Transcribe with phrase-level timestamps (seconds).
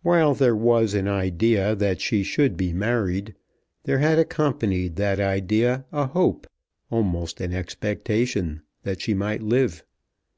[0.00, 3.34] While there was an idea that she should be married,
[3.84, 6.46] there had accompanied that idea a hope,
[6.90, 9.84] almost an expectation, that she might live.